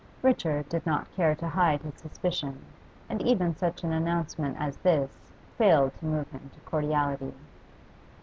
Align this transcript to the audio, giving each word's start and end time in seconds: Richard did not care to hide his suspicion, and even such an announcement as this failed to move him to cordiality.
Richard 0.23 0.67
did 0.67 0.83
not 0.83 1.15
care 1.15 1.35
to 1.35 1.47
hide 1.47 1.83
his 1.83 1.93
suspicion, 1.93 2.65
and 3.07 3.21
even 3.21 3.55
such 3.55 3.83
an 3.83 3.93
announcement 3.93 4.57
as 4.59 4.77
this 4.77 5.19
failed 5.59 5.93
to 5.99 6.05
move 6.07 6.31
him 6.31 6.49
to 6.55 6.59
cordiality. 6.61 7.35